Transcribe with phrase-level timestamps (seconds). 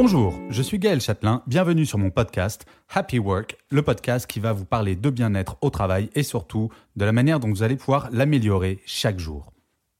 [0.00, 4.52] Bonjour, je suis Gaël Châtelain, bienvenue sur mon podcast Happy Work, le podcast qui va
[4.52, 8.08] vous parler de bien-être au travail et surtout de la manière dont vous allez pouvoir
[8.12, 9.52] l'améliorer chaque jour.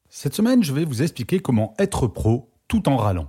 [0.08, 3.28] Cette semaine, je vais vous expliquer comment être pro tout en râlant.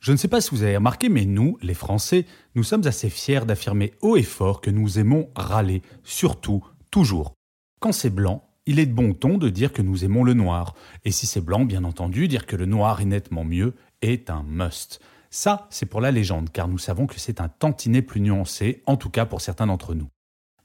[0.00, 3.10] Je ne sais pas si vous avez remarqué, mais nous, les Français, nous sommes assez
[3.10, 7.32] fiers d'affirmer haut et fort que nous aimons râler, surtout, toujours.
[7.78, 10.74] Quand c'est blanc, il est de bon ton de dire que nous aimons le noir.
[11.04, 14.42] Et si c'est blanc, bien entendu, dire que le noir est nettement mieux est un
[14.42, 15.00] must.
[15.30, 18.96] Ça, c'est pour la légende, car nous savons que c'est un tantinet plus nuancé, en
[18.96, 20.08] tout cas pour certains d'entre nous.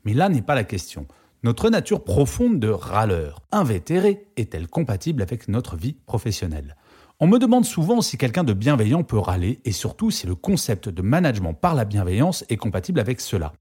[0.05, 1.07] Mais là n'est pas la question.
[1.43, 6.77] Notre nature profonde de râleur, invétéré, est-elle compatible avec notre vie professionnelle?
[7.19, 10.87] On me demande souvent si quelqu'un de bienveillant peut râler, et surtout si le concept
[10.87, 13.53] de management par la bienveillance est compatible avec cela.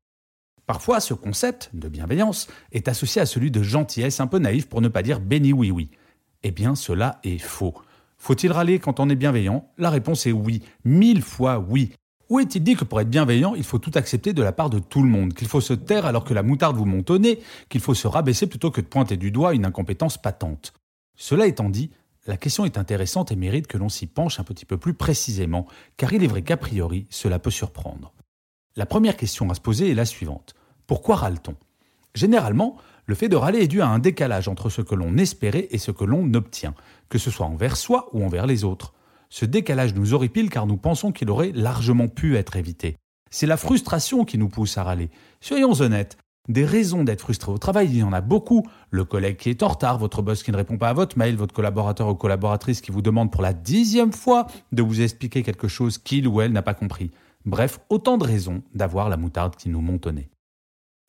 [0.66, 4.80] Parfois, ce concept de bienveillance est associé à celui de gentillesse un peu naïf pour
[4.80, 5.90] ne pas dire béni oui oui.
[6.44, 7.74] Eh bien, cela est faux.
[8.22, 9.68] Faut-il râler quand on est bienveillant?
[9.78, 11.90] La réponse est oui, mille fois oui.
[12.28, 14.78] Où est-il dit que pour être bienveillant, il faut tout accepter de la part de
[14.78, 17.10] tout le monde, qu'il faut se taire alors que la moutarde vous monte
[17.68, 20.72] qu'il faut se rabaisser plutôt que de pointer du doigt une incompétence patente?
[21.16, 21.90] Cela étant dit,
[22.28, 25.66] la question est intéressante et mérite que l'on s'y penche un petit peu plus précisément,
[25.96, 28.12] car il est vrai qu'a priori, cela peut surprendre.
[28.76, 30.54] La première question à se poser est la suivante.
[30.86, 31.56] Pourquoi râle-t-on?
[32.14, 35.68] Généralement, le fait de râler est dû à un décalage entre ce que l'on espérait
[35.70, 36.74] et ce que l'on obtient,
[37.08, 38.92] que ce soit envers soi ou envers les autres.
[39.28, 42.96] Ce décalage nous horripile car nous pensons qu'il aurait largement pu être évité.
[43.30, 45.10] C'est la frustration qui nous pousse à râler.
[45.40, 46.18] Soyons honnêtes,
[46.48, 48.66] des raisons d'être frustré au travail, il y en a beaucoup.
[48.90, 51.36] Le collègue qui est en retard, votre boss qui ne répond pas à votre mail,
[51.36, 55.68] votre collaborateur ou collaboratrice qui vous demande pour la dixième fois de vous expliquer quelque
[55.68, 57.10] chose qu'il ou elle n'a pas compris.
[57.44, 59.80] Bref, autant de raisons d'avoir la moutarde qui nous
[60.12, 60.31] nez.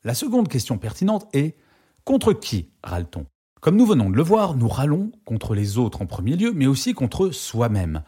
[0.06, 1.56] La seconde question pertinente est
[2.04, 3.26] Contre qui râle-t-on?
[3.62, 6.68] Comme nous venons de le voir, nous râlons contre les autres en premier lieu, mais
[6.68, 8.04] aussi contre soi-même.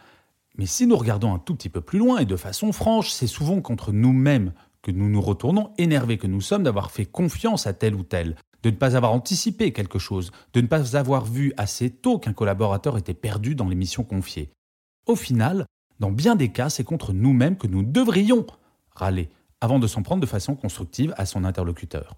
[0.58, 3.28] Mais si nous regardons un tout petit peu plus loin et de façon franche, c'est
[3.28, 4.52] souvent contre nous-mêmes
[4.82, 8.36] que nous nous retournons énervés que nous sommes d'avoir fait confiance à tel ou tel,
[8.64, 12.34] de ne pas avoir anticipé quelque chose, de ne pas avoir vu assez tôt qu'un
[12.34, 14.52] collaborateur était perdu dans les missions confiées.
[15.08, 15.66] Au final,
[16.02, 18.46] dans bien des cas, c'est contre nous-mêmes que nous devrions
[18.94, 19.30] râler,
[19.66, 22.16] avant de s'en prendre de façon constructive à son interlocuteur.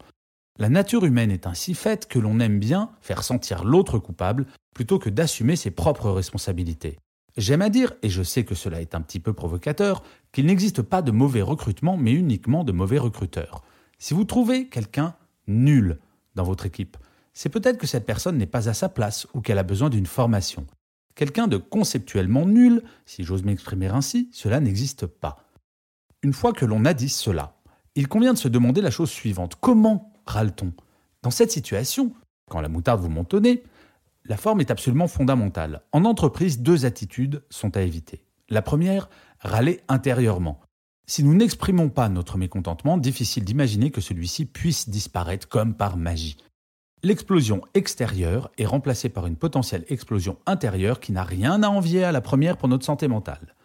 [0.60, 5.00] La nature humaine est ainsi faite que l'on aime bien faire sentir l'autre coupable plutôt
[5.00, 7.00] que d'assumer ses propres responsabilités.
[7.38, 10.04] J'aime à dire, et je sais que cela est un petit peu provocateur,
[10.34, 13.64] qu'il n'existe pas de mauvais recrutement, mais uniquement de mauvais recruteurs.
[13.98, 15.16] Si vous trouvez quelqu'un
[15.48, 16.00] nul
[16.36, 16.98] dans votre équipe,
[17.34, 20.06] c'est peut-être que cette personne n'est pas à sa place ou qu'elle a besoin d'une
[20.06, 20.68] formation.
[21.16, 25.47] Quelqu'un de conceptuellement nul, si j'ose m'exprimer ainsi, cela n'existe pas.
[26.24, 27.56] Une fois que l'on a dit cela,
[27.94, 29.56] il convient de se demander la chose suivante.
[29.60, 30.74] Comment râle-t-on?
[31.22, 32.12] Dans cette situation,
[32.50, 33.64] quand la moutarde vous monte au nez,
[34.26, 35.84] la forme est absolument fondamentale.
[35.92, 38.24] En entreprise, deux attitudes sont à éviter.
[38.50, 40.60] La première, râler intérieurement.
[41.06, 46.38] Si nous n'exprimons pas notre mécontentement, difficile d'imaginer que celui-ci puisse disparaître comme par magie.
[47.04, 52.12] L'explosion extérieure est remplacée par une potentielle explosion intérieure qui n'a rien à envier à
[52.12, 53.56] la première pour notre santé mentale.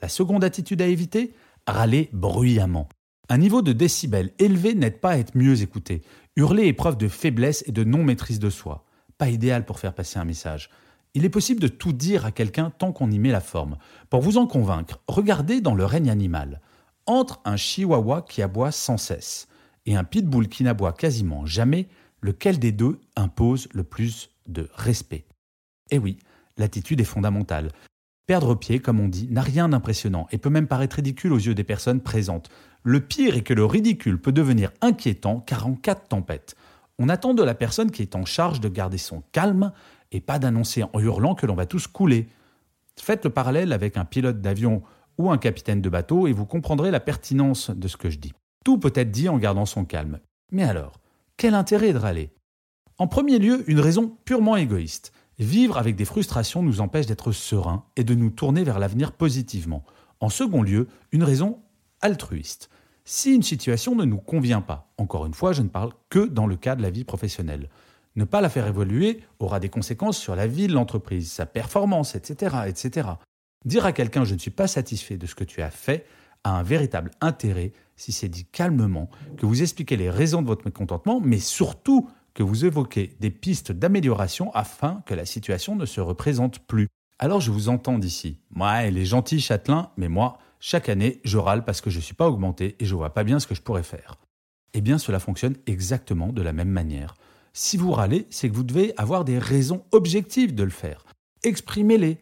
[0.00, 1.34] La seconde attitude à éviter,
[1.66, 2.88] râler bruyamment.
[3.28, 6.02] Un niveau de décibels élevé n'aide pas à être mieux écouté.
[6.36, 8.84] Hurler est preuve de faiblesse et de non-maîtrise de soi.
[9.18, 10.70] Pas idéal pour faire passer un message.
[11.14, 13.78] Il est possible de tout dire à quelqu'un tant qu'on y met la forme.
[14.10, 16.60] Pour vous en convaincre, regardez dans le règne animal.
[17.06, 19.48] Entre un chihuahua qui aboie sans cesse
[19.86, 21.88] et un pitbull qui n'aboie quasiment jamais,
[22.20, 25.24] lequel des deux impose le plus de respect?
[25.90, 26.18] Eh oui,
[26.58, 27.72] l'attitude est fondamentale.
[28.26, 31.54] Perdre pied, comme on dit, n'a rien d'impressionnant et peut même paraître ridicule aux yeux
[31.54, 32.48] des personnes présentes.
[32.82, 36.56] Le pire est que le ridicule peut devenir inquiétant car en cas de tempête,
[36.98, 39.72] on attend de la personne qui est en charge de garder son calme
[40.12, 42.28] et pas d'annoncer en hurlant que l'on va tous couler.
[42.98, 44.82] Faites le parallèle avec un pilote d'avion
[45.18, 48.32] ou un capitaine de bateau et vous comprendrez la pertinence de ce que je dis.
[48.64, 50.20] Tout peut être dit en gardant son calme.
[50.52, 51.00] Mais alors,
[51.36, 52.30] quel intérêt de râler?
[52.98, 55.12] En premier lieu, une raison purement égoïste.
[55.38, 59.84] Vivre avec des frustrations nous empêche d'être sereins et de nous tourner vers l'avenir positivement.
[60.20, 61.58] En second lieu, une raison
[62.00, 62.70] altruiste.
[63.04, 66.46] Si une situation ne nous convient pas, encore une fois, je ne parle que dans
[66.46, 67.68] le cas de la vie professionnelle,
[68.16, 72.14] ne pas la faire évoluer aura des conséquences sur la vie de l'entreprise, sa performance,
[72.14, 73.10] etc., etc.
[73.66, 76.06] Dire à quelqu'un je ne suis pas satisfait de ce que tu as fait
[76.44, 80.64] a un véritable intérêt si c'est dit calmement, que vous expliquez les raisons de votre
[80.66, 86.02] mécontentement, mais surtout que vous évoquez des pistes d'amélioration afin que la situation ne se
[86.02, 86.86] représente plus.
[87.18, 88.36] Alors je vous entends d'ici.
[88.50, 92.02] Moi, elle est gentille Châtelain, mais moi, chaque année, je râle parce que je ne
[92.02, 94.16] suis pas augmenté et je vois pas bien ce que je pourrais faire.
[94.74, 97.14] Eh bien, cela fonctionne exactement de la même manière.
[97.54, 101.06] Si vous râlez, c'est que vous devez avoir des raisons objectives de le faire.
[101.42, 102.18] Exprimez-les,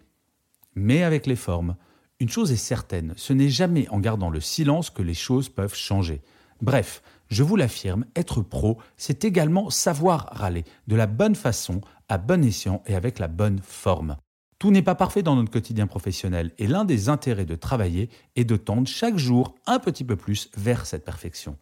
[0.77, 1.75] mais avec les formes.
[2.21, 5.75] Une chose est certaine, ce n'est jamais en gardant le silence que les choses peuvent
[5.75, 6.23] changer.
[6.65, 12.17] Bref, je vous l'affirme, être pro, c'est également savoir râler de la bonne façon, à
[12.17, 14.17] bon escient et avec la bonne forme.
[14.59, 18.47] Tout n'est pas parfait dans notre quotidien professionnel et l'un des intérêts de travailler est
[18.47, 21.59] de tendre chaque jour un petit peu plus vers cette perfection.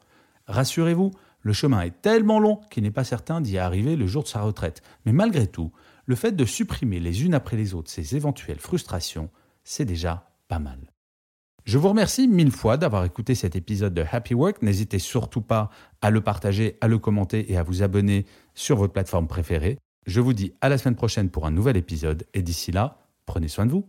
[0.46, 1.10] Rassurez-vous,
[1.40, 4.42] le chemin est tellement long qu'il n'est pas certain d'y arriver le jour de sa
[4.42, 4.82] retraite.
[5.04, 5.72] Mais malgré tout,
[6.06, 9.30] le fait de supprimer les unes après les autres ces éventuelles frustrations,
[9.64, 10.91] c'est déjà pas mal.
[11.64, 14.62] Je vous remercie mille fois d'avoir écouté cet épisode de Happy Work.
[14.62, 15.70] N'hésitez surtout pas
[16.00, 19.78] à le partager, à le commenter et à vous abonner sur votre plateforme préférée.
[20.06, 23.46] Je vous dis à la semaine prochaine pour un nouvel épisode et d'ici là, prenez
[23.46, 23.88] soin de vous.